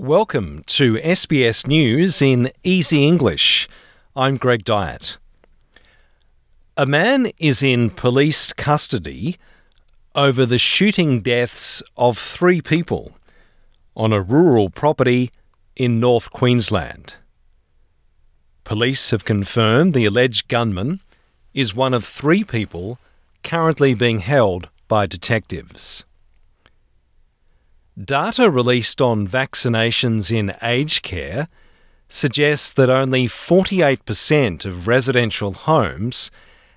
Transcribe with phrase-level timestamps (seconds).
[0.00, 3.68] Welcome to SBS News in Easy English.
[4.14, 5.16] I'm Greg Dyett.
[6.76, 9.36] A man is in police custody
[10.14, 13.18] over the shooting deaths of three people
[13.96, 15.32] on a rural property
[15.74, 17.16] in North Queensland.
[18.62, 21.00] Police have confirmed the alleged gunman
[21.54, 23.00] is one of three people
[23.42, 26.04] currently being held by detectives.
[28.04, 31.48] Data released on vaccinations in aged care
[32.08, 36.30] suggests that only 48% of residential homes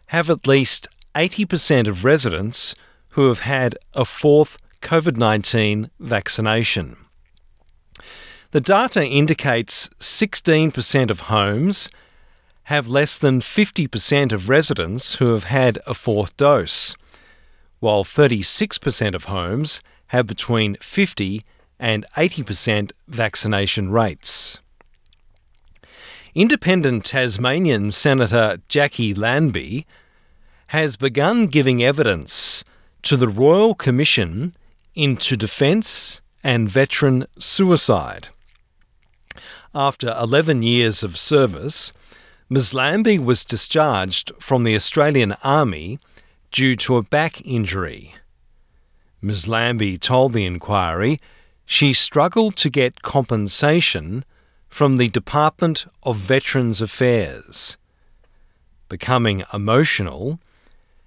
[0.08, 2.74] have at least 80% of residents
[3.10, 6.98] who have had a fourth COVID 19 vaccination.
[8.50, 11.92] The data indicates 16% of homes
[12.64, 16.96] have less than 50% of residents who have had a fourth dose,
[17.80, 21.42] while 36% of homes have between 50
[21.80, 24.60] and 80% vaccination rates.
[26.36, 29.86] Independent Tasmanian Senator Jacqui Lambie
[30.68, 32.66] has begun giving evidence
[33.04, 34.52] to the Royal Commission
[34.96, 38.28] into Defence and Veteran Suicide.
[39.74, 41.94] After 11 years of service,
[42.50, 42.74] Ms.
[42.74, 46.00] Lambie was discharged from the Australian Army
[46.52, 48.16] due to a back injury.
[49.22, 49.48] Ms.
[49.48, 51.20] Lambie told the inquiry
[51.66, 54.26] she struggled to get compensation
[54.68, 57.78] from the Department of Veterans Affairs.
[58.90, 60.40] Becoming emotional,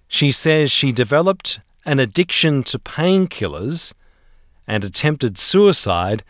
[0.06, 3.94] she says she developed an addiction to painkillers
[4.66, 6.22] and attempted suicide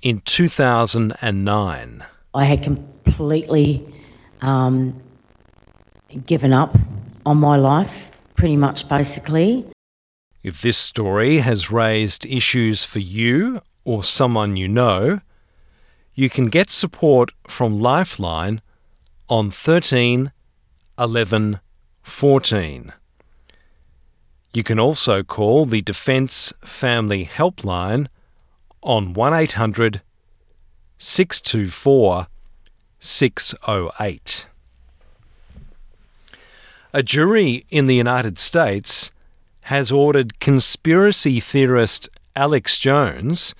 [0.00, 2.04] in 2009.
[2.34, 3.86] I had completely
[4.40, 5.02] um,
[6.26, 6.76] given up
[7.26, 9.66] on my life, pretty much basically.
[10.42, 15.20] If this story has raised issues for you or someone you know,
[16.14, 18.60] you can get support from Lifeline
[19.28, 20.32] on 13
[20.98, 21.60] 11
[22.02, 22.92] 14.
[24.52, 28.08] You can also call the Defence Family Helpline
[28.82, 30.02] on 1800
[30.98, 32.26] 624
[32.98, 34.48] 608.
[36.92, 39.11] A jury in the United States
[39.62, 43.54] has ordered conspiracy theorist Alex Jones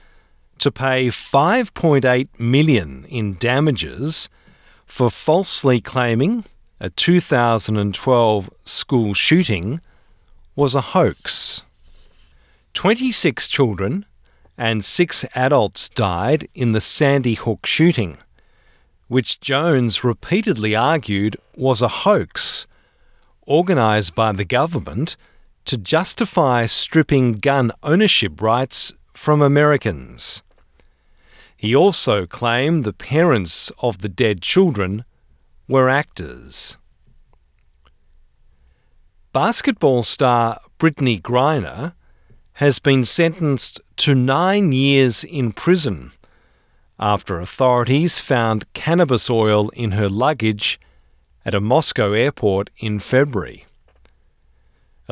[0.59, 4.29] to pay 5.8 million in damages
[4.87, 6.45] for falsely claiming
[6.81, 9.81] a 2012 school shooting
[10.57, 11.63] was a hoax.
[12.75, 14.05] 26 children
[14.59, 18.19] and 6 adults died in the Sandy Hook shooting,
[19.09, 22.67] which Jones repeatedly argued was a hoax
[23.47, 25.17] organised by the government
[25.65, 30.43] to justify stripping gun ownership rights from Americans.
[31.57, 35.05] He also claimed the parents of the dead children
[35.69, 36.77] were actors.
[39.33, 41.95] Basketball star Brittney Griner
[42.55, 46.13] has been sentenced to nine years in prison
[46.99, 50.79] after authorities found cannabis oil in her luggage
[51.45, 53.67] at a Moscow airport in February.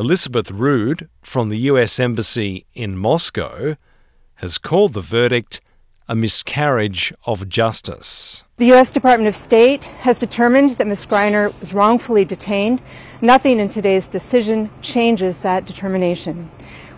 [0.00, 3.76] Elizabeth Rood from the US Embassy in Moscow
[4.36, 5.60] has called the verdict
[6.08, 8.44] a miscarriage of justice.
[8.56, 8.92] The U.S.
[8.92, 11.04] Department of State has determined that Ms.
[11.04, 12.80] Griner was wrongfully detained.
[13.20, 16.50] Nothing in today's decision changes that determination.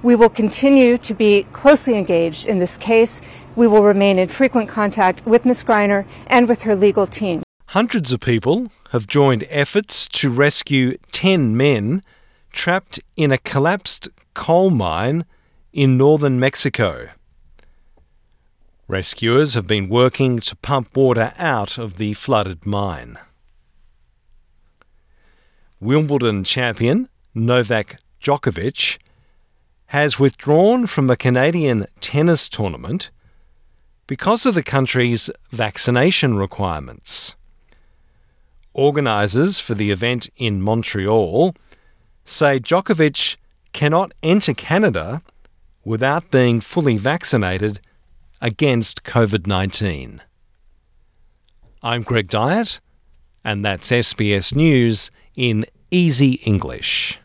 [0.04, 3.20] We will continue to be closely engaged in this case.
[3.56, 5.64] We will remain in frequent contact with Ms.
[5.64, 7.42] Griner and with her legal team.
[7.66, 12.04] Hundreds of people have joined efforts to rescue 10 men
[12.52, 15.24] trapped in a collapsed coal mine
[15.72, 17.08] in northern Mexico.
[18.88, 23.18] Rescuers have been working to pump water out of the flooded mine.
[25.80, 28.98] Wimbledon champion Novak Djokovic
[29.86, 33.10] has withdrawn from a Canadian tennis tournament
[34.06, 37.34] because of the country's vaccination requirements.
[38.74, 41.54] Organisers for the event in Montreal
[42.24, 43.36] say Djokovic
[43.72, 45.22] cannot enter Canada
[45.84, 47.80] without being fully vaccinated
[48.40, 50.22] against COVID 19.
[51.82, 52.80] I'm Greg Dyett,
[53.44, 57.21] and that's SBS News in Easy English.